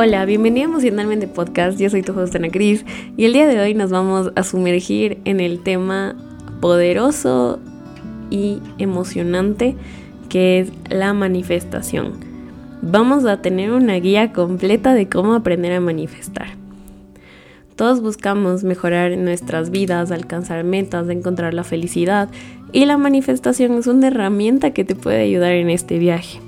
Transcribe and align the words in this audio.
Hola, 0.00 0.24
bienvenida 0.26 0.62
a 0.62 0.68
Emocionalmente 0.68 1.26
Podcast. 1.26 1.76
Yo 1.76 1.90
soy 1.90 2.02
tu 2.02 2.16
host 2.16 2.36
Cris 2.52 2.84
y 3.16 3.24
el 3.24 3.32
día 3.32 3.48
de 3.48 3.58
hoy 3.58 3.74
nos 3.74 3.90
vamos 3.90 4.30
a 4.36 4.44
sumergir 4.44 5.18
en 5.24 5.40
el 5.40 5.60
tema 5.64 6.14
poderoso 6.60 7.58
y 8.30 8.60
emocionante 8.78 9.74
que 10.28 10.60
es 10.60 10.72
la 10.88 11.14
manifestación. 11.14 12.12
Vamos 12.80 13.24
a 13.24 13.42
tener 13.42 13.72
una 13.72 13.96
guía 13.96 14.32
completa 14.32 14.94
de 14.94 15.08
cómo 15.08 15.34
aprender 15.34 15.72
a 15.72 15.80
manifestar. 15.80 16.46
Todos 17.74 18.00
buscamos 18.00 18.62
mejorar 18.62 19.18
nuestras 19.18 19.70
vidas, 19.70 20.12
alcanzar 20.12 20.62
metas, 20.62 21.08
encontrar 21.08 21.54
la 21.54 21.64
felicidad 21.64 22.28
y 22.70 22.84
la 22.84 22.98
manifestación 22.98 23.72
es 23.72 23.88
una 23.88 24.06
herramienta 24.06 24.70
que 24.70 24.84
te 24.84 24.94
puede 24.94 25.22
ayudar 25.22 25.54
en 25.54 25.70
este 25.70 25.98
viaje. 25.98 26.38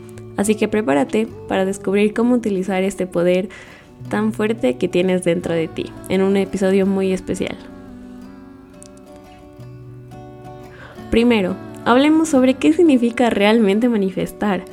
Así 0.41 0.55
que 0.55 0.69
prepárate 0.69 1.29
para 1.49 1.67
descubrir 1.67 2.15
cómo 2.15 2.35
utilizar 2.35 2.83
este 2.83 3.07
poder 3.07 3.51
tan 4.09 4.33
fuerte 4.33 4.79
que 4.79 4.89
tienes 4.89 5.23
dentro 5.23 5.53
de 5.53 5.69
ti 5.69 5.93
en 6.09 6.23
un 6.23 6.35
episodio 6.39 6.87
muy 6.87 7.13
especial. 7.13 7.59
Primero, 11.11 11.57
hablemos 11.85 12.31
sobre 12.31 12.55
qué 12.55 12.73
significa 12.73 13.29
realmente 13.29 13.91
manifestar. 13.91 14.65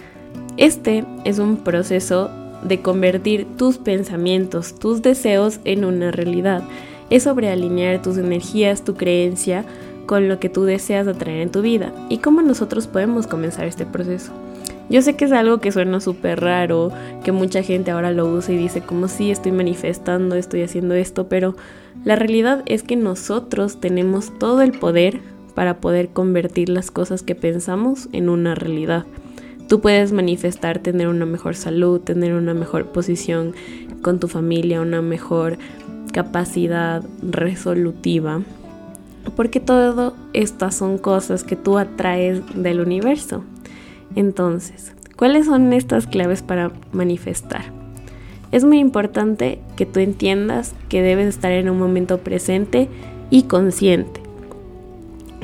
Este 0.55 1.03
es 1.25 1.38
un 1.38 1.58
proceso 1.58 2.31
de 2.63 2.81
convertir 2.81 3.45
tus 3.58 3.77
pensamientos, 3.77 4.80
tus 4.80 5.02
deseos 5.02 5.59
en 5.66 5.84
una 5.84 6.11
realidad. 6.11 6.63
Es 7.09 7.23
sobre 7.23 7.52
alinear 7.52 8.02
tus 8.02 8.17
energías, 8.17 8.86
tu 8.86 8.95
creencia 8.95 9.66
con 10.05 10.30
lo 10.30 10.39
que 10.39 10.47
tú 10.47 10.63
deseas 10.63 11.09
atraer 11.09 11.41
en 11.41 11.52
tu 11.52 11.61
vida 11.61 11.91
y 12.08 12.20
cómo 12.20 12.41
nosotros 12.41 12.88
podemos 12.88 13.27
comenzar 13.27 13.66
este 13.66 13.86
proceso. 13.86 14.31
Yo 14.89 15.01
sé 15.01 15.15
que 15.15 15.25
es 15.25 15.31
algo 15.33 15.59
que 15.59 15.71
suena 15.71 15.99
súper 15.99 16.39
raro, 16.39 16.91
que 17.23 17.31
mucha 17.31 17.61
gente 17.61 17.91
ahora 17.91 18.11
lo 18.11 18.25
usa 18.25 18.53
y 18.53 18.57
dice 18.57 18.81
como 18.81 19.07
si 19.09 19.31
estoy 19.31 19.52
manifestando, 19.52 20.35
estoy 20.35 20.61
haciendo 20.61 20.95
esto, 20.95 21.27
pero 21.27 21.55
la 22.05 22.16
realidad 22.16 22.63
es 22.67 22.83
que 22.83 22.95
nosotros 22.95 23.81
tenemos 23.81 24.38
todo 24.39 24.61
el 24.61 24.71
poder 24.71 25.19
para 25.55 25.77
poder 25.77 26.09
convertir 26.09 26.69
las 26.69 26.91
cosas 26.91 27.21
que 27.21 27.35
pensamos 27.35 28.07
en 28.13 28.29
una 28.29 28.55
realidad. 28.55 29.05
Tú 29.67 29.81
puedes 29.81 30.13
manifestar 30.13 30.79
tener 30.79 31.09
una 31.09 31.25
mejor 31.25 31.55
salud, 31.55 31.99
tener 31.99 32.33
una 32.33 32.53
mejor 32.53 32.85
posición 32.85 33.53
con 34.01 34.19
tu 34.19 34.29
familia, 34.29 34.79
una 34.79 35.01
mejor 35.01 35.57
capacidad 36.13 37.03
resolutiva, 37.22 38.41
porque 39.35 39.59
todo 39.59 40.16
estas 40.31 40.75
son 40.75 40.97
cosas 40.97 41.44
que 41.44 41.57
tú 41.57 41.77
atraes 41.77 42.41
del 42.55 42.79
universo. 42.79 43.44
Entonces, 44.16 44.94
¿cuáles 45.16 45.45
son 45.45 45.73
estas 45.73 46.08
claves 46.08 46.41
para 46.41 46.72
manifestar? 46.91 47.66
Es 48.52 48.63
muy 48.63 48.80
importante 48.80 49.59
que 49.75 49.86
tú 49.86 50.00
entiendas 50.00 50.73
que 50.89 51.02
debes 51.02 51.27
estar 51.27 51.52
en 51.52 51.69
un 51.69 51.77
momento 51.77 52.19
presente 52.19 52.88
y 53.30 53.44
consciente. 53.44 54.22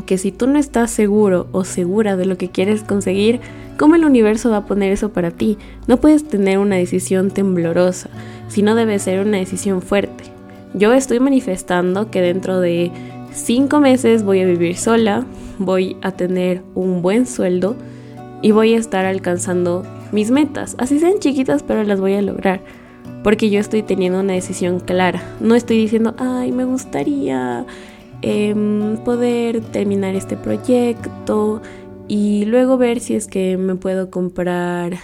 Que 0.06 0.18
si 0.18 0.32
tú 0.32 0.48
no 0.48 0.58
estás 0.58 0.92
seguro 0.92 1.48
o 1.52 1.64
segura 1.64 2.16
de 2.16 2.26
lo 2.26 2.38
que 2.38 2.50
quieres 2.50 2.84
conseguir, 2.84 3.40
¿cómo 3.78 3.96
el 3.96 4.06
universo 4.06 4.50
va 4.50 4.58
a 4.58 4.66
poner 4.66 4.92
eso 4.92 5.10
para 5.10 5.32
ti? 5.32 5.58
No 5.88 5.98
puedes 5.98 6.28
tener 6.28 6.60
una 6.60 6.76
decisión 6.76 7.32
temblorosa, 7.32 8.10
sino 8.48 8.76
debe 8.76 9.00
ser 9.00 9.26
una 9.26 9.38
decisión 9.38 9.82
fuerte. 9.82 10.26
Yo 10.74 10.94
estoy 10.94 11.20
manifestando 11.20 12.10
que 12.10 12.22
dentro 12.22 12.60
de 12.60 12.92
cinco 13.34 13.80
meses 13.80 14.24
voy 14.24 14.42
a 14.42 14.46
vivir 14.46 14.78
sola, 14.78 15.26
voy 15.60 15.98
a 16.02 16.12
tener 16.12 16.62
un 16.74 17.02
buen 17.02 17.26
sueldo, 17.26 17.76
y 18.44 18.52
voy 18.52 18.74
a 18.76 18.78
estar 18.78 19.06
alcanzando 19.06 19.84
mis 20.12 20.30
metas, 20.30 20.76
así 20.78 21.00
sean 21.00 21.20
chiquitas, 21.20 21.64
pero 21.64 21.84
las 21.84 22.00
voy 22.00 22.14
a 22.14 22.22
lograr. 22.22 22.62
Porque 23.24 23.50
yo 23.50 23.60
estoy 23.60 23.84
teniendo 23.84 24.20
una 24.20 24.34
decisión 24.34 24.82
clara. 24.82 25.24
No 25.40 25.56
estoy 25.56 25.78
diciendo, 25.78 26.14
ay, 26.18 26.52
me 26.52 26.66
gustaría 26.66 27.66
em, 28.22 28.98
poder 28.98 29.62
terminar 29.62 30.14
este 30.16 30.36
proyecto 30.36 31.62
y 32.10 32.44
luego 32.44 32.78
ver 32.78 33.00
si 33.00 33.16
es 33.16 33.28
que 33.28 33.56
me 33.58 33.76
puedo 33.76 34.12
comprar 34.12 34.98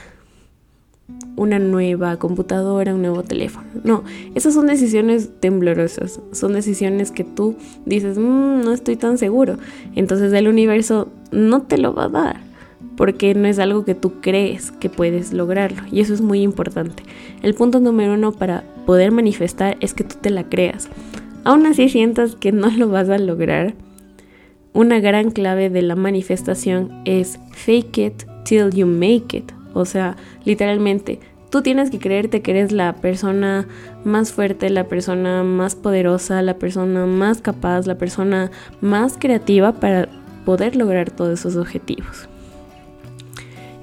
una 1.38 1.60
nueva 1.60 2.18
computadora, 2.18 2.94
un 2.94 3.02
nuevo 3.02 3.24
teléfono. 3.24 3.68
No, 3.86 4.04
esas 4.36 4.54
son 4.54 4.68
decisiones 4.68 5.30
temblorosas, 5.40 6.20
son 6.34 6.52
decisiones 6.52 7.12
que 7.12 7.24
tú 7.24 7.56
dices, 7.86 8.18
mm, 8.18 8.64
no 8.66 8.74
estoy 8.74 8.98
tan 8.98 9.18
seguro. 9.18 9.58
Entonces 9.96 10.34
el 10.34 10.50
universo 10.50 11.08
no 11.32 11.62
te 11.62 11.78
lo 11.78 11.96
va 11.96 12.06
a 12.06 12.10
dar 12.10 12.49
porque 13.00 13.34
no 13.34 13.48
es 13.48 13.60
algo 13.60 13.86
que 13.86 13.96
tú 13.96 14.20
crees 14.20 14.72
que 14.72 14.90
puedes 14.90 15.32
lograrlo 15.32 15.84
y 15.90 16.02
eso 16.02 16.14
es 16.14 16.20
muy 16.20 16.42
importante. 16.42 17.02
El 17.42 17.54
punto 17.54 17.80
número 17.80 18.16
uno 18.16 18.34
para 18.34 18.66
poder 18.86 19.14
manifestar 19.14 19.78
es 19.80 19.94
que 19.94 20.04
tú 20.04 20.18
te 20.20 20.30
la 20.30 20.50
creas. 20.50 20.90
Aún 21.46 21.66
así 21.66 21.88
sientas 21.88 22.36
que 22.36 22.52
no 22.52 22.70
lo 22.70 22.90
vas 22.90 23.08
a 23.08 23.18
lograr, 23.18 23.74
una 24.74 25.00
gran 25.00 25.32
clave 25.32 25.70
de 25.70 25.82
la 25.82 25.96
manifestación 25.96 26.92
es 27.06 27.40
fake 27.54 27.98
it 28.00 28.24
till 28.44 28.70
you 28.72 28.86
make 28.86 29.38
it. 29.38 29.50
O 29.74 29.86
sea, 29.86 30.18
literalmente, 30.44 31.22
tú 31.52 31.62
tienes 31.62 31.92
que 31.92 32.00
creerte 32.00 32.42
que 32.42 32.52
eres 32.52 32.74
la 32.74 32.98
persona 32.98 33.66
más 34.04 34.34
fuerte, 34.34 34.70
la 34.70 34.90
persona 34.90 35.46
más 35.46 35.74
poderosa, 35.76 36.42
la 36.42 36.56
persona 36.56 37.06
más 37.06 37.40
capaz, 37.40 37.88
la 37.88 37.98
persona 37.98 38.52
más 38.82 39.18
creativa 39.18 39.72
para 39.72 40.10
poder 40.44 40.76
lograr 40.76 41.12
todos 41.12 41.40
esos 41.40 41.56
objetivos. 41.56 42.28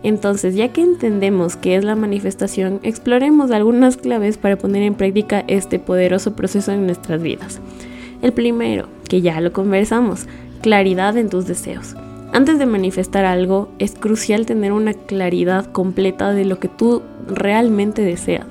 Entonces, 0.06 0.54
ya 0.54 0.68
que 0.68 0.82
entendemos 0.82 1.56
qué 1.56 1.74
es 1.74 1.82
la 1.82 1.96
manifestación, 1.96 2.78
exploremos 2.84 3.50
algunas 3.50 3.96
claves 3.96 4.38
para 4.38 4.56
poner 4.56 4.84
en 4.84 4.94
práctica 4.94 5.42
este 5.48 5.80
poderoso 5.80 6.36
proceso 6.36 6.70
en 6.70 6.86
nuestras 6.86 7.20
vidas. 7.20 7.60
El 8.22 8.32
primero, 8.32 8.86
que 9.08 9.20
ya 9.20 9.40
lo 9.40 9.52
conversamos, 9.52 10.28
claridad 10.62 11.16
en 11.16 11.28
tus 11.28 11.48
deseos. 11.48 11.96
Antes 12.32 12.60
de 12.60 12.66
manifestar 12.66 13.24
algo, 13.24 13.68
es 13.80 13.96
crucial 13.96 14.46
tener 14.46 14.70
una 14.70 14.94
claridad 14.94 15.66
completa 15.72 16.32
de 16.32 16.44
lo 16.44 16.60
que 16.60 16.68
tú 16.68 17.02
realmente 17.26 18.02
deseas. 18.02 18.46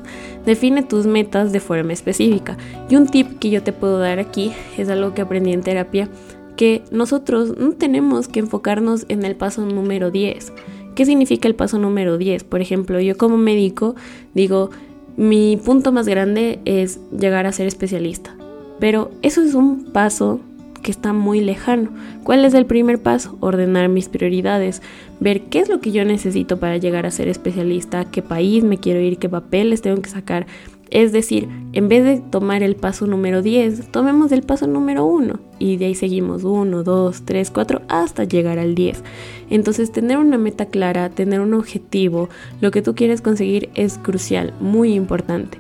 Define 0.46 0.84
tus 0.84 1.08
metas 1.08 1.54
de 1.54 1.62
forma 1.62 1.94
específica. 1.94 2.58
Y 2.90 2.98
un 2.98 3.08
tip 3.08 3.40
que 3.40 3.50
yo 3.50 3.64
te 3.64 3.72
puedo 3.72 3.98
dar 3.98 4.20
aquí 4.20 4.52
es 4.78 4.90
algo 4.90 5.14
que 5.14 5.22
aprendí 5.22 5.54
en 5.54 5.62
terapia, 5.62 6.10
que 6.58 6.84
nosotros 6.92 7.58
no 7.58 7.72
tenemos 7.72 8.28
que 8.28 8.42
enfocarnos 8.42 9.06
en 9.08 9.24
el 9.24 9.38
paso 9.38 9.66
número 9.66 10.12
10 10.12 10.52
¿Qué 10.95 11.06
significa 11.06 11.47
el 11.47 11.56
paso 11.56 11.78
número 11.78 12.17
10? 12.17 12.45
Por 12.45 12.61
ejemplo, 12.61 13.00
yo 13.01 13.17
como 13.17 13.38
médico 13.38 13.95
digo, 14.33 14.69
mi 15.17 15.57
punto 15.57 15.91
más 15.91 16.07
grande 16.07 16.59
es 16.66 17.00
llegar 17.11 17.45
a 17.45 17.51
ser 17.51 17.67
especialista. 17.67 18.35
Pero 18.79 19.11
eso 19.22 19.41
es 19.41 19.53
un 19.53 19.91
paso 19.91 20.39
que 20.81 20.91
está 20.91 21.13
muy 21.13 21.41
lejano. 21.41 21.89
¿Cuál 22.23 22.45
es 22.45 22.53
el 22.53 22.66
primer 22.66 23.01
paso? 23.01 23.38
Ordenar 23.41 23.89
mis 23.89 24.07
prioridades, 24.07 24.81
ver 25.19 25.41
qué 25.44 25.59
es 25.59 25.67
lo 25.67 25.79
que 25.79 25.91
yo 25.91 26.06
necesito 26.06 26.59
para 26.59 26.78
llegar 26.78 27.06
a 27.06 27.12
ser 27.12 27.27
especialista, 27.27 28.06
qué 28.06 28.22
país 28.22 28.63
me 28.63 28.77
quiero 28.77 29.00
ir, 29.00 29.17
qué 29.17 29.27
papeles 29.27 29.81
tengo 29.81 30.01
que 30.01 30.09
sacar, 30.09 30.45
es 30.91 31.12
decir, 31.12 31.50
en 31.73 31.88
vez 31.88 32.03
de 32.03 32.22
tomar 32.29 32.62
el 32.62 32.75
paso 32.75 33.07
número 33.07 33.41
10, 33.41 33.91
tomemos 33.91 34.31
el 34.31 34.44
paso 34.44 34.67
número 34.67 35.06
1 35.06 35.39
y 35.60 35.78
de 35.78 35.86
ahí 35.86 35.96
seguimos 35.96 36.44
1, 36.44 36.84
2, 36.84 37.22
3, 37.26 37.52
4 37.52 37.82
hasta 37.88 38.24
llegar 38.24 38.60
al 38.60 38.76
10. 38.76 39.04
Entonces 39.50 39.92
tener 39.92 40.18
una 40.18 40.38
meta 40.38 40.66
clara, 40.66 41.10
tener 41.10 41.40
un 41.40 41.54
objetivo, 41.54 42.30
lo 42.62 42.72
que 42.72 42.82
tú 42.82 42.96
quieres 42.96 43.22
conseguir 43.22 43.70
es 43.76 43.98
crucial, 43.98 44.54
muy 44.60 44.94
importante. 44.94 45.60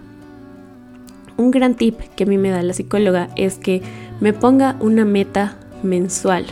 Un 1.37 1.51
gran 1.51 1.75
tip 1.75 1.99
que 2.15 2.23
a 2.23 2.27
mí 2.27 2.37
me 2.37 2.49
da 2.49 2.63
la 2.63 2.73
psicóloga 2.73 3.29
es 3.35 3.55
que 3.55 3.81
me 4.19 4.33
ponga 4.33 4.77
una 4.79 5.05
meta 5.05 5.57
mensual 5.83 6.45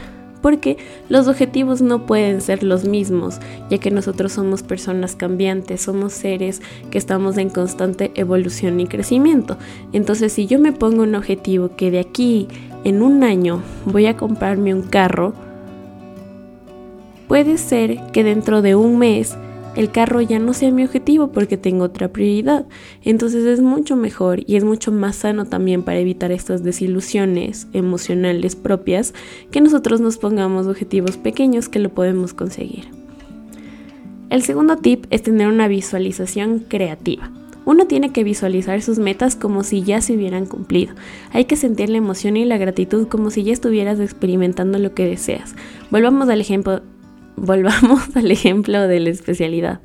porque 0.44 0.78
los 1.08 1.30
objetivos 1.30 1.82
no 1.82 2.06
pueden 2.06 2.42
ser 2.42 2.64
los 2.64 2.84
mismos, 2.84 3.40
ya 3.70 3.78
que 3.78 3.92
nosotros 3.92 4.34
somos 4.34 4.62
personas 4.62 5.16
cambiantes, 5.16 5.82
somos 5.82 6.12
seres 6.12 6.62
que 6.92 6.98
estamos 6.98 7.38
en 7.38 7.50
constante 7.50 8.12
evolución 8.16 8.82
y 8.82 8.86
crecimiento. 8.86 9.58
Entonces, 9.94 10.34
si 10.34 10.46
yo 10.46 10.60
me 10.60 10.74
pongo 10.74 11.04
un 11.04 11.16
objetivo 11.16 11.78
que 11.78 11.92
de 11.92 12.02
aquí 12.02 12.50
en 12.84 13.02
un 13.02 13.24
año 13.24 13.64
voy 13.86 14.06
a 14.06 14.18
comprarme 14.18 14.74
un 14.74 14.82
carro, 14.82 15.34
puede 17.30 17.58
ser 17.58 18.12
que 18.12 18.26
dentro 18.26 18.62
de 18.62 18.76
un 18.76 19.00
mes 19.00 19.38
el 19.76 19.92
carro 19.92 20.22
ya 20.22 20.40
no 20.40 20.54
sea 20.54 20.72
mi 20.72 20.84
objetivo 20.84 21.32
porque 21.32 21.58
tengo 21.58 21.86
otra 21.86 22.10
prioridad. 22.10 22.66
Entonces 23.04 23.46
es 23.46 23.62
mucho 23.62 23.96
mejor 23.96 24.42
y 24.46 24.56
es 24.56 24.64
mucho 24.64 24.92
más 24.92 25.18
sano 25.18 25.46
también 25.46 25.84
para 25.84 26.00
evitar 26.00 26.32
estas 26.32 26.64
desilusiones 26.64 27.68
emocionales 27.74 28.56
propias 28.56 29.14
que 29.52 29.62
nosotros 29.62 30.00
nos 30.00 30.18
pongamos 30.18 30.68
objetivos 30.68 31.18
pequeños 31.18 31.70
que 31.70 31.80
lo 31.80 31.90
podemos 31.90 32.34
conseguir. 32.34 32.86
El 34.30 34.44
segundo 34.44 34.78
tip 34.78 35.06
es 35.10 35.24
tener 35.24 35.48
una 35.48 35.68
visualización 35.68 36.60
creativa. 36.60 37.32
Uno 37.66 37.88
tiene 37.88 38.12
que 38.12 38.24
visualizar 38.24 38.82
sus 38.82 39.00
metas 39.00 39.36
como 39.36 39.64
si 39.64 39.84
ya 39.84 40.02
se 40.02 40.16
hubieran 40.16 40.46
cumplido. 40.46 40.96
Hay 41.32 41.46
que 41.46 41.56
sentir 41.56 41.90
la 41.90 41.98
emoción 41.98 42.36
y 42.36 42.44
la 42.44 42.58
gratitud 42.58 43.08
como 43.08 43.32
si 43.32 43.44
ya 43.44 43.54
estuvieras 43.54 44.00
experimentando 44.00 44.80
lo 44.80 44.94
que 44.94 45.08
deseas. 45.08 45.56
Volvamos 45.90 46.28
al 46.30 46.42
ejemplo 46.42 46.82
volvamos 47.36 48.02
al 48.16 48.32
ejemplo 48.32 48.88
de 48.88 49.00
la 49.00 49.10
especialidad. 49.10 49.82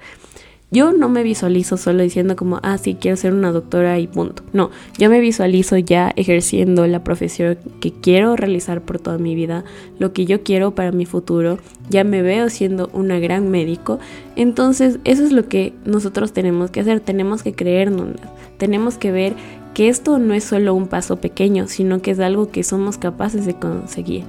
yo 0.71 0.93
no 0.93 1.09
me 1.09 1.23
visualizo 1.23 1.79
solo 1.79 2.03
diciendo 2.03 2.37
como, 2.37 2.61
ah, 2.63 2.77
sí, 2.77 2.95
quiero 3.01 3.17
ser 3.17 3.33
una 3.33 3.53
doctora 3.53 3.99
y 3.99 4.07
punto. 4.07 4.43
No, 4.53 4.71
yo 4.99 5.09
me 5.09 5.21
visualizo 5.21 5.79
ya 5.79 6.13
ejerciendo 6.17 6.87
la 6.87 7.03
profesión 7.03 7.59
que 7.81 7.91
quiero 7.93 8.37
realizar 8.37 8.83
por 8.83 8.99
toda 8.99 9.17
mi 9.17 9.35
vida, 9.35 9.65
lo 9.99 10.13
que 10.13 10.27
yo 10.27 10.43
quiero 10.43 10.75
para 10.75 10.93
mi 10.93 11.07
futuro. 11.07 11.59
Ya 11.89 12.05
me 12.05 12.21
veo 12.21 12.51
siendo 12.51 12.91
una 12.93 13.19
gran 13.19 13.51
médico. 13.51 13.99
Entonces, 14.37 14.99
eso 15.05 15.25
es 15.25 15.33
lo 15.33 15.49
que 15.49 15.73
nosotros 15.87 16.33
tenemos 16.33 16.71
que 16.71 16.81
hacer. 16.81 17.01
Tenemos 17.01 17.43
que 17.43 17.55
creernos. 17.55 18.17
Tenemos 18.59 18.99
que 18.99 19.11
ver 19.11 19.35
que 19.73 19.89
esto 19.89 20.19
no 20.19 20.35
es 20.35 20.45
solo 20.45 20.75
un 20.75 20.89
paso 20.89 21.17
pequeño, 21.17 21.67
sino 21.69 22.03
que 22.03 22.11
es 22.11 22.21
algo 22.21 22.51
que 22.51 22.63
somos 22.63 22.99
capaces 22.99 23.47
de 23.47 23.55
conseguir. 23.55 24.25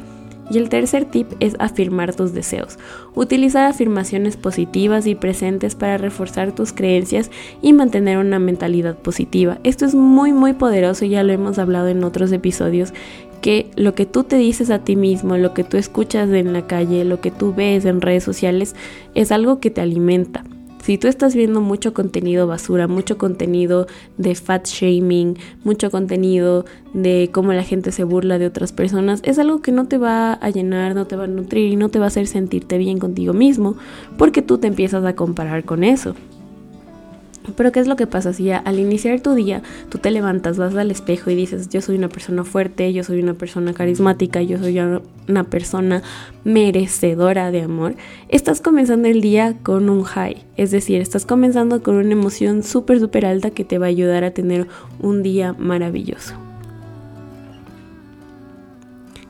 Y 0.50 0.58
el 0.58 0.70
tercer 0.70 1.06
tip 1.06 1.32
es 1.40 1.56
afirmar 1.60 2.16
tus 2.16 2.34
deseos. 2.34 2.78
Utilizar 3.16 3.66
afirmaciones 3.66 4.38
positivas 4.38 5.08
y 5.08 5.16
presentes 5.16 5.76
para 5.76 5.98
reforzar 5.98 6.54
tus 6.54 6.74
creencias 6.74 7.30
y 7.62 7.74
mantener 7.74 8.18
una 8.18 8.40
mentalidad 8.40 8.98
positiva. 8.98 9.60
Esto 9.64 9.86
es 9.86 9.96
muy 9.96 10.34
muy 10.34 10.54
poderoso, 10.54 11.06
ya 11.06 11.24
lo 11.24 11.34
hemos 11.34 11.60
hablado 11.60 11.88
en 11.88 12.04
otros 12.04 12.32
episodios, 12.32 12.94
que 13.42 13.72
lo 13.76 13.96
que 13.96 14.06
tú 14.06 14.24
te 14.24 14.36
dices 14.36 14.70
a 14.70 14.80
ti 14.80 14.96
mismo, 14.96 15.38
lo 15.38 15.54
que 15.54 15.64
tú 15.64 15.78
escuchas 15.78 16.30
en 16.30 16.54
la 16.54 16.68
calle, 16.68 17.06
lo 17.06 17.22
que 17.22 17.32
tú 17.32 17.54
ves 17.54 17.86
en 17.86 18.02
redes 18.02 18.24
sociales, 18.24 18.76
es 19.16 19.32
algo 19.32 19.60
que 19.60 19.70
te 19.70 19.82
alimenta. 19.82 20.44
Si 20.90 20.98
tú 20.98 21.08
estás 21.08 21.36
viendo 21.36 21.62
mucho 21.62 21.94
contenido 21.94 22.48
basura, 22.48 22.88
mucho 22.88 23.20
contenido 23.20 23.86
de 24.18 24.34
fat 24.34 24.66
shaming, 24.66 25.38
mucho 25.64 25.92
contenido 25.92 26.66
de 26.96 27.30
cómo 27.32 27.54
la 27.54 27.62
gente 27.62 27.92
se 27.92 28.04
burla 28.04 28.40
de 28.40 28.48
otras 28.48 28.74
personas, 28.74 29.22
es 29.24 29.38
algo 29.38 29.62
que 29.62 29.72
no 29.72 29.88
te 29.88 30.00
va 30.00 30.34
a 30.34 30.50
llenar, 30.50 30.96
no 30.96 31.06
te 31.06 31.16
va 31.16 31.26
a 31.26 31.28
nutrir 31.28 31.72
y 31.72 31.76
no 31.76 31.90
te 31.90 32.00
va 32.00 32.06
a 32.06 32.08
hacer 32.08 32.26
sentirte 32.26 32.80
bien 32.80 32.98
contigo 32.98 33.34
mismo, 33.34 33.76
porque 34.18 34.42
tú 34.42 34.58
te 34.58 34.66
empiezas 34.66 35.06
a 35.06 35.16
comparar 35.16 35.64
con 35.64 35.84
eso. 35.84 36.16
Pero 37.56 37.72
¿qué 37.72 37.80
es 37.80 37.88
lo 37.88 37.96
que 37.96 38.08
pasa 38.08 38.34
si 38.34 38.52
al 38.52 38.80
iniciar 38.80 39.22
tu 39.22 39.34
día 39.34 39.62
tú 39.90 39.98
te 39.98 40.12
levantas, 40.12 40.58
vas 40.58 40.76
al 40.76 40.92
espejo 40.92 41.30
y 41.30 41.36
dices, 41.36 41.70
yo 41.70 41.82
soy 41.82 41.98
una 41.98 42.10
persona 42.10 42.44
fuerte, 42.44 42.92
yo 42.94 43.04
soy 43.04 43.22
una 43.22 43.34
persona 43.34 43.74
carismática, 43.74 44.42
yo 44.42 44.58
soy 44.58 44.80
una 44.80 45.44
persona 45.44 46.02
merecedora 46.44 47.52
de 47.52 47.62
amor? 47.62 47.96
Estás 48.30 48.62
comenzando 48.62 49.08
el 49.08 49.22
día 49.22 49.56
con 49.64 49.90
un 49.90 50.04
high, 50.04 50.44
es 50.58 50.72
decir, 50.72 51.02
estás 51.02 51.26
comenzando 51.26 51.82
con 51.84 51.96
una 51.96 52.12
emoción 52.12 52.64
súper, 52.64 53.00
súper 53.00 53.26
alta 53.26 53.52
que 53.52 53.64
te 53.64 53.78
va 53.78 53.88
a 53.88 53.90
ayudar 53.90 54.24
a 54.24 54.32
tener 54.32 54.68
un 55.00 55.24
día 55.24 55.54
maravilloso. 55.58 56.34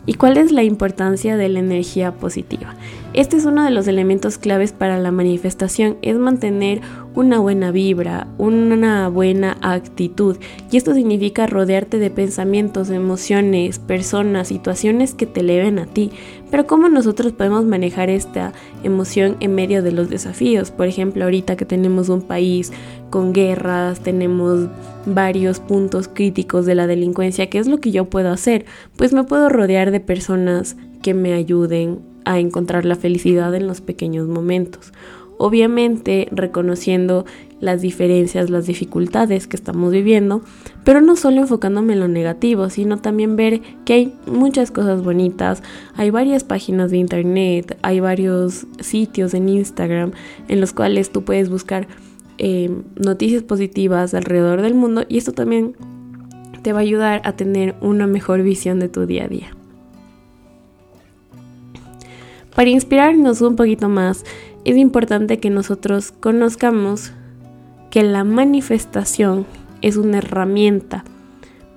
¿Y 0.05 0.15
cuál 0.15 0.37
es 0.37 0.51
la 0.51 0.63
importancia 0.63 1.37
de 1.37 1.49
la 1.49 1.59
energía 1.59 2.13
positiva? 2.13 2.73
Este 3.13 3.37
es 3.37 3.45
uno 3.45 3.63
de 3.63 3.71
los 3.71 3.87
elementos 3.87 4.37
claves 4.37 4.71
para 4.71 4.99
la 4.99 5.11
manifestación, 5.11 5.97
es 6.03 6.15
mantener 6.17 6.81
una 7.15 7.39
buena 7.39 7.71
vibra, 7.71 8.27
una 8.37 9.09
buena 9.09 9.57
actitud. 9.61 10.37
Y 10.71 10.77
esto 10.77 10.93
significa 10.93 11.47
rodearte 11.47 11.97
de 11.97 12.11
pensamientos, 12.11 12.91
emociones, 12.91 13.79
personas, 13.79 14.49
situaciones 14.49 15.15
que 15.15 15.25
te 15.25 15.39
eleven 15.39 15.79
a 15.79 15.87
ti. 15.87 16.11
Pero 16.51 16.67
¿cómo 16.67 16.87
nosotros 16.87 17.33
podemos 17.33 17.65
manejar 17.65 18.11
esta 18.11 18.53
emoción 18.83 19.37
en 19.39 19.55
medio 19.55 19.81
de 19.81 19.91
los 19.91 20.11
desafíos? 20.11 20.69
Por 20.69 20.85
ejemplo, 20.85 21.23
ahorita 21.23 21.55
que 21.55 21.65
tenemos 21.65 22.09
un 22.09 22.21
país 22.21 22.71
con 23.09 23.33
guerras, 23.33 24.01
tenemos 24.01 24.67
varios 25.07 25.59
puntos 25.59 26.07
críticos 26.07 26.67
de 26.67 26.75
la 26.75 26.85
delincuencia, 26.85 27.49
¿qué 27.49 27.57
es 27.57 27.67
lo 27.67 27.79
que 27.79 27.89
yo 27.89 28.05
puedo 28.05 28.31
hacer? 28.31 28.65
Pues 28.97 29.13
me 29.13 29.23
puedo 29.23 29.49
rodear 29.49 29.89
de 29.89 29.99
personas 29.99 30.77
que 31.01 31.15
me 31.15 31.33
ayuden 31.33 32.08
a 32.29 32.37
encontrar 32.37 32.85
la 32.85 32.95
felicidad 32.95 33.55
en 33.55 33.65
los 33.65 33.81
pequeños 33.81 34.27
momentos. 34.27 34.93
Obviamente 35.39 36.27
reconociendo 36.31 37.25
las 37.59 37.81
diferencias, 37.81 38.51
las 38.51 38.67
dificultades 38.67 39.47
que 39.47 39.55
estamos 39.55 39.91
viviendo, 39.91 40.43
pero 40.83 41.01
no 41.01 41.15
solo 41.15 41.41
enfocándome 41.41 41.93
en 41.93 42.01
lo 42.01 42.07
negativo, 42.07 42.69
sino 42.69 42.97
también 42.97 43.35
ver 43.35 43.61
que 43.83 43.93
hay 43.93 44.13
muchas 44.27 44.69
cosas 44.69 45.03
bonitas, 45.03 45.63
hay 45.95 46.11
varias 46.11 46.43
páginas 46.43 46.91
de 46.91 46.97
internet, 46.97 47.79
hay 47.81 47.99
varios 47.99 48.67
sitios 48.79 49.33
en 49.33 49.49
Instagram 49.49 50.11
en 50.49 50.61
los 50.61 50.71
cuales 50.71 51.11
tú 51.11 51.23
puedes 51.23 51.49
buscar 51.49 51.87
eh, 52.37 52.69
noticias 52.95 53.41
positivas 53.41 54.13
alrededor 54.13 54.61
del 54.61 54.75
mundo 54.75 55.03
y 55.09 55.17
esto 55.17 55.31
también 55.31 55.75
te 56.61 56.73
va 56.73 56.79
a 56.79 56.83
ayudar 56.83 57.21
a 57.23 57.35
tener 57.35 57.75
una 57.81 58.05
mejor 58.05 58.43
visión 58.43 58.79
de 58.79 58.89
tu 58.89 59.07
día 59.07 59.25
a 59.25 59.27
día. 59.29 59.58
Para 62.59 62.71
inspirarnos 62.71 63.39
un 63.39 63.55
poquito 63.55 63.87
más, 63.87 64.25
es 64.65 64.75
importante 64.75 65.39
que 65.39 65.49
nosotros 65.49 66.11
conozcamos 66.11 67.13
que 67.89 68.03
la 68.03 68.25
manifestación 68.25 69.45
es 69.81 69.95
una 69.95 70.17
herramienta 70.17 71.05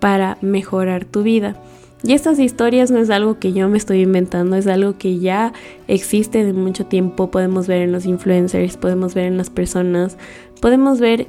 para 0.00 0.38
mejorar 0.40 1.05
tu 1.05 1.23
vida. 1.23 1.55
Y 2.02 2.14
estas 2.14 2.40
historias 2.40 2.90
no 2.90 2.99
es 2.99 3.11
algo 3.11 3.38
que 3.38 3.52
yo 3.52 3.69
me 3.69 3.79
estoy 3.79 4.00
inventando, 4.00 4.56
es 4.56 4.67
algo 4.67 4.99
que 4.99 5.20
ya 5.20 5.52
existe 5.87 6.44
de 6.44 6.52
mucho 6.52 6.84
tiempo. 6.84 7.31
Podemos 7.31 7.69
ver 7.69 7.82
en 7.82 7.93
los 7.93 8.05
influencers, 8.05 8.76
podemos 8.76 9.14
ver 9.14 9.26
en 9.26 9.37
las 9.37 9.50
personas, 9.50 10.19
podemos 10.61 10.99
ver 10.99 11.29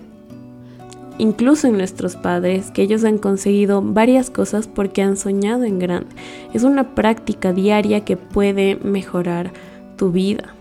incluso 1.24 1.68
en 1.68 1.78
nuestros 1.78 2.18
padres, 2.18 2.70
que 2.72 2.82
ellos 2.82 3.06
han 3.06 3.18
conseguido 3.18 3.82
varias 3.82 4.30
cosas 4.30 4.68
porque 4.68 5.02
han 5.02 5.16
soñado 5.16 5.64
en 5.64 5.80
grande. 5.80 6.10
Es 6.54 6.64
una 6.64 6.96
práctica 6.96 7.54
diaria 7.54 8.04
que 8.04 8.18
puede 8.18 8.76
mejorar 8.84 9.54
tu 9.96 10.12
vida. 10.12 10.54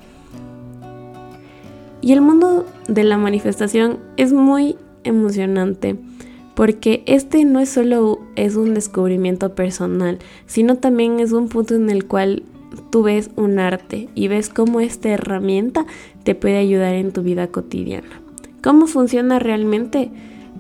Y 2.00 2.12
el 2.12 2.20
mundo 2.20 2.64
de 2.87 3.03
la 3.03 3.19
manifestación 3.19 3.99
es 4.17 4.32
muy 4.32 4.76
emocionante 5.03 5.97
porque 6.55 7.03
este 7.06 7.44
no 7.44 7.59
es 7.59 7.70
solo 7.70 8.20
es 8.37 8.55
un 8.55 8.73
descubrimiento 8.75 9.56
personal, 9.56 10.20
sino 10.47 10.76
también 10.76 11.19
es 11.19 11.32
un 11.32 11.49
punto 11.49 11.75
en 11.75 11.91
el 11.91 12.06
cual 12.06 12.44
tú 12.91 13.03
ves 13.03 13.31
un 13.35 13.59
arte 13.59 14.09
y 14.14 14.29
ves 14.29 14.49
cómo 14.49 14.79
esta 14.79 15.09
herramienta 15.09 15.87
te 16.23 16.37
puede 16.37 16.59
ayudar 16.59 16.94
en 16.94 17.11
tu 17.11 17.23
vida 17.23 17.49
cotidiana. 17.49 18.20
¿Cómo 18.62 18.87
funciona 18.87 19.41
realmente? 19.41 20.12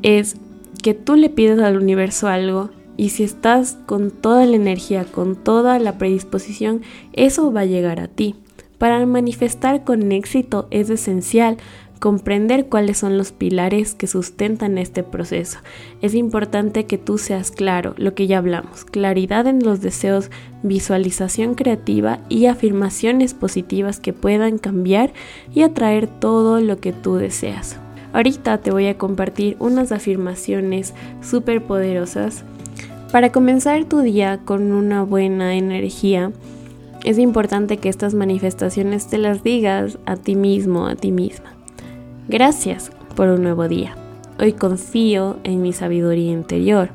Es 0.02 0.36
que 0.82 0.94
tú 0.94 1.16
le 1.16 1.30
pides 1.30 1.60
al 1.60 1.76
universo 1.76 2.28
algo 2.28 2.70
y 2.96 3.10
si 3.10 3.24
estás 3.24 3.78
con 3.86 4.10
toda 4.10 4.44
la 4.46 4.56
energía, 4.56 5.04
con 5.04 5.36
toda 5.36 5.78
la 5.78 5.98
predisposición, 5.98 6.82
eso 7.12 7.52
va 7.52 7.60
a 7.60 7.66
llegar 7.66 8.00
a 8.00 8.08
ti. 8.08 8.36
Para 8.78 9.04
manifestar 9.06 9.84
con 9.84 10.12
éxito 10.12 10.66
es 10.70 10.90
esencial 10.90 11.56
comprender 12.02 12.66
cuáles 12.66 12.98
son 12.98 13.16
los 13.16 13.30
pilares 13.30 13.94
que 13.94 14.08
sustentan 14.08 14.76
este 14.76 15.04
proceso. 15.04 15.60
Es 16.00 16.16
importante 16.16 16.84
que 16.84 16.98
tú 16.98 17.16
seas 17.16 17.52
claro, 17.52 17.94
lo 17.96 18.12
que 18.16 18.26
ya 18.26 18.38
hablamos, 18.38 18.84
claridad 18.84 19.46
en 19.46 19.60
los 19.64 19.80
deseos, 19.80 20.28
visualización 20.64 21.54
creativa 21.54 22.18
y 22.28 22.46
afirmaciones 22.46 23.34
positivas 23.34 24.00
que 24.00 24.12
puedan 24.12 24.58
cambiar 24.58 25.12
y 25.54 25.62
atraer 25.62 26.08
todo 26.08 26.60
lo 26.60 26.78
que 26.78 26.92
tú 26.92 27.14
deseas. 27.14 27.78
Ahorita 28.12 28.58
te 28.58 28.70
voy 28.70 28.86
a 28.86 28.98
compartir 28.98 29.56
unas 29.58 29.92
afirmaciones 29.92 30.94
súper 31.22 31.62
poderosas. 31.62 32.44
Para 33.10 33.32
comenzar 33.32 33.84
tu 33.84 34.00
día 34.00 34.40
con 34.44 34.72
una 34.72 35.02
buena 35.02 35.54
energía, 35.54 36.32
es 37.04 37.18
importante 37.18 37.78
que 37.78 37.88
estas 37.88 38.14
manifestaciones 38.14 39.08
te 39.08 39.18
las 39.18 39.42
digas 39.42 39.98
a 40.06 40.16
ti 40.16 40.36
mismo, 40.36 40.86
a 40.86 40.94
ti 40.94 41.10
misma. 41.10 41.52
Gracias 42.28 42.92
por 43.16 43.28
un 43.28 43.42
nuevo 43.42 43.66
día. 43.66 43.96
Hoy 44.38 44.52
confío 44.52 45.38
en 45.44 45.62
mi 45.62 45.72
sabiduría 45.72 46.32
interior. 46.32 46.90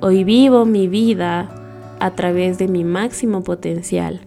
Hoy 0.00 0.24
vivo 0.24 0.64
mi 0.64 0.88
vida 0.88 1.50
a 1.98 2.10
través 2.12 2.58
de 2.58 2.68
mi 2.68 2.84
máximo 2.84 3.44
potencial. 3.44 4.20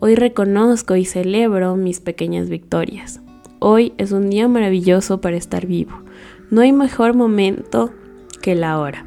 Hoy 0.00 0.16
reconozco 0.16 0.96
y 0.96 1.04
celebro 1.04 1.76
mis 1.76 2.00
pequeñas 2.00 2.48
victorias. 2.48 3.20
Hoy 3.62 3.92
es 3.98 4.10
un 4.12 4.30
día 4.30 4.48
maravilloso 4.48 5.20
para 5.20 5.36
estar 5.36 5.66
vivo. 5.66 5.92
No 6.50 6.62
hay 6.62 6.72
mejor 6.72 7.12
momento 7.12 7.92
que 8.40 8.54
la 8.54 8.80
hora. 8.80 9.04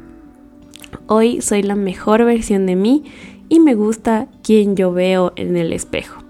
Hoy 1.08 1.40
soy 1.40 1.64
la 1.64 1.74
mejor 1.74 2.24
versión 2.24 2.64
de 2.64 2.76
mí 2.76 3.02
y 3.48 3.58
me 3.58 3.74
gusta 3.74 4.28
quien 4.44 4.76
yo 4.76 4.92
veo 4.92 5.32
en 5.34 5.56
el 5.56 5.72
espejo. 5.72 6.22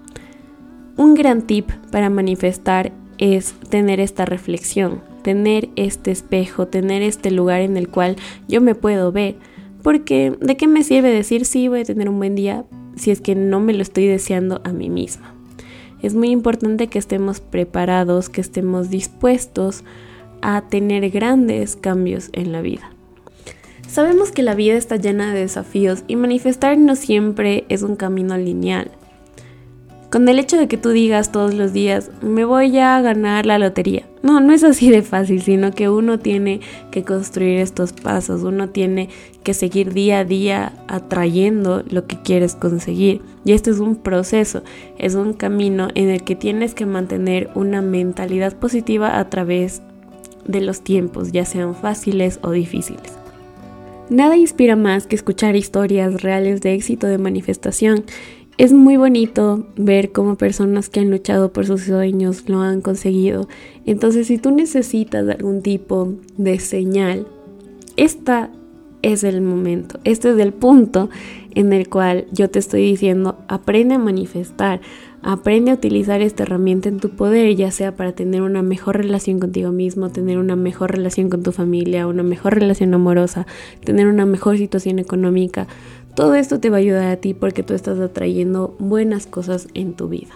Un 0.97 1.13
gran 1.13 1.43
tip 1.43 1.69
para 1.91 2.09
manifestar 2.09 2.91
es 3.19 3.53
tener 3.69 3.99
esta 3.99 4.25
reflexión, 4.25 5.03
tener 5.21 5.69
este 5.75 6.09
espejo, 6.09 6.65
tener 6.65 7.03
este 7.03 7.29
lugar 7.29 7.61
en 7.61 7.77
el 7.77 7.89
cual 7.89 8.15
yo 8.47 8.59
me 8.59 8.73
puedo 8.73 9.11
ver. 9.11 9.35
Porque 9.83 10.35
¿de 10.41 10.57
qué 10.57 10.67
me 10.67 10.81
sirve 10.81 11.11
decir 11.11 11.45
sí 11.45 11.67
voy 11.67 11.81
a 11.81 11.85
tener 11.85 12.09
un 12.09 12.17
buen 12.17 12.33
día 12.33 12.65
si 12.95 13.11
es 13.11 13.21
que 13.21 13.35
no 13.35 13.59
me 13.59 13.73
lo 13.73 13.83
estoy 13.83 14.07
deseando 14.07 14.61
a 14.63 14.73
mí 14.73 14.89
misma? 14.89 15.34
Es 16.05 16.13
muy 16.13 16.29
importante 16.29 16.87
que 16.87 16.99
estemos 16.99 17.39
preparados, 17.39 18.29
que 18.29 18.41
estemos 18.41 18.89
dispuestos 18.89 19.83
a 20.41 20.61
tener 20.61 21.09
grandes 21.09 21.75
cambios 21.75 22.29
en 22.33 22.51
la 22.51 22.61
vida. 22.61 22.91
Sabemos 23.87 24.31
que 24.31 24.43
la 24.43 24.55
vida 24.55 24.75
está 24.75 24.97
llena 24.97 25.33
de 25.33 25.39
desafíos 25.39 26.03
y 26.07 26.15
manifestar 26.15 26.77
no 26.77 26.95
siempre 26.95 27.65
es 27.69 27.81
un 27.81 27.95
camino 27.95 28.37
lineal. 28.37 28.91
Con 30.15 30.29
el 30.29 30.39
hecho 30.39 30.55
de 30.57 30.69
que 30.69 30.77
tú 30.77 30.91
digas 30.91 31.33
todos 31.33 31.53
los 31.53 31.73
días, 31.73 32.09
me 32.21 32.45
voy 32.45 32.77
a 32.77 33.01
ganar 33.01 33.45
la 33.45 33.59
lotería. 33.59 34.07
No, 34.23 34.39
no 34.39 34.53
es 34.53 34.63
así 34.63 34.89
de 34.89 35.01
fácil, 35.01 35.41
sino 35.41 35.71
que 35.71 35.89
uno 35.89 36.19
tiene 36.19 36.61
que 36.89 37.03
construir 37.03 37.59
estos 37.59 37.91
pasos, 37.91 38.43
uno 38.43 38.69
tiene 38.69 39.09
que 39.43 39.53
seguir 39.53 39.93
día 39.93 40.19
a 40.19 40.23
día 40.23 40.71
atrayendo 40.87 41.83
lo 41.89 42.07
que 42.07 42.15
quieres 42.21 42.55
conseguir. 42.55 43.23
Y 43.43 43.51
este 43.51 43.71
es 43.71 43.79
un 43.79 43.97
proceso, 43.97 44.63
es 44.97 45.15
un 45.15 45.33
camino 45.33 45.89
en 45.95 46.07
el 46.07 46.23
que 46.23 46.37
tienes 46.37 46.75
que 46.75 46.85
mantener 46.85 47.49
una 47.53 47.81
mentalidad 47.81 48.55
positiva 48.55 49.19
a 49.19 49.29
través 49.29 49.81
de 50.47 50.61
los 50.61 50.79
tiempos, 50.79 51.33
ya 51.33 51.43
sean 51.43 51.75
fáciles 51.75 52.39
o 52.41 52.51
difíciles. 52.51 53.11
Nada 54.09 54.37
inspira 54.37 54.75
más 54.75 55.07
que 55.07 55.15
escuchar 55.15 55.55
historias 55.55 56.21
reales 56.21 56.61
de 56.61 56.73
éxito 56.73 57.07
de 57.07 57.17
manifestación 57.17 58.05
es 58.57 58.71
muy 58.71 58.95
bonito 58.95 59.67
ver 59.75 60.11
cómo 60.11 60.37
personas 60.37 60.89
que 60.89 61.01
han 61.01 61.11
luchado 61.11 61.51
por 61.51 61.65
sus 61.65 61.81
sueños 61.81 62.47
lo 62.47 62.61
han 62.61 62.81
conseguido. 62.81 63.47
Entonces, 63.85 64.27
si 64.27 64.37
tú 64.37 64.51
necesitas 64.51 65.27
algún 65.27 65.61
tipo 65.61 66.13
de 66.37 66.59
señal, 66.59 67.27
esta 67.97 68.51
es 69.01 69.23
el 69.23 69.41
momento, 69.41 69.99
este 70.03 70.31
es 70.31 70.39
el 70.39 70.53
punto 70.53 71.09
en 71.53 71.73
el 71.73 71.89
cual 71.89 72.25
yo 72.31 72.49
te 72.49 72.59
estoy 72.59 72.81
diciendo, 72.81 73.37
aprende 73.47 73.95
a 73.95 73.99
manifestar, 73.99 74.81
aprende 75.21 75.71
a 75.71 75.75
utilizar 75.75 76.21
esta 76.21 76.43
herramienta 76.43 76.89
en 76.89 76.99
tu 76.99 77.09
poder, 77.09 77.55
ya 77.55 77.71
sea 77.71 77.95
para 77.95 78.13
tener 78.13 78.41
una 78.41 78.61
mejor 78.61 78.97
relación 78.97 79.39
contigo 79.39 79.71
mismo, 79.71 80.09
tener 80.09 80.37
una 80.37 80.55
mejor 80.55 80.91
relación 80.91 81.29
con 81.29 81.43
tu 81.43 81.51
familia, 81.51 82.07
una 82.07 82.23
mejor 82.23 82.55
relación 82.55 82.93
amorosa, 82.93 83.47
tener 83.83 84.07
una 84.07 84.25
mejor 84.25 84.57
situación 84.57 84.99
económica. 84.99 85.67
Todo 86.15 86.35
esto 86.35 86.61
te 86.61 86.69
va 86.69 86.77
a 86.77 86.79
ayudar 86.79 87.11
a 87.11 87.17
ti 87.17 87.33
porque 87.33 87.61
tú 87.61 87.73
estás 87.73 87.99
atrayendo 87.99 88.73
buenas 88.79 89.27
cosas 89.27 89.67
en 89.73 89.93
tu 89.93 90.07
vida. 90.07 90.33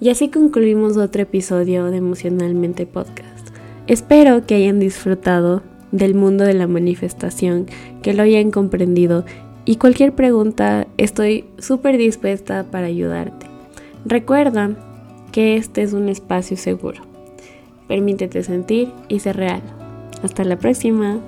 Y 0.00 0.08
así 0.08 0.30
concluimos 0.30 0.96
otro 0.96 1.22
episodio 1.22 1.84
de 1.90 1.98
Emocionalmente 1.98 2.86
Podcast. 2.86 3.50
Espero 3.86 4.46
que 4.46 4.54
hayan 4.54 4.80
disfrutado 4.80 5.62
del 5.92 6.14
mundo 6.14 6.44
de 6.44 6.54
la 6.54 6.66
manifestación, 6.66 7.66
que 8.02 8.14
lo 8.14 8.22
hayan 8.22 8.50
comprendido 8.50 9.26
y 9.66 9.76
cualquier 9.76 10.14
pregunta 10.14 10.88
estoy 10.96 11.44
súper 11.58 11.98
dispuesta 11.98 12.64
para 12.70 12.86
ayudarte. 12.86 13.46
Recuerda 14.06 14.70
que 15.30 15.56
este 15.56 15.82
es 15.82 15.92
un 15.92 16.08
espacio 16.08 16.56
seguro. 16.56 17.02
Permítete 17.86 18.42
sentir 18.42 18.90
y 19.08 19.20
ser 19.20 19.36
real. 19.36 19.81
Hasta 20.22 20.44
la 20.44 20.56
próxima. 20.56 21.18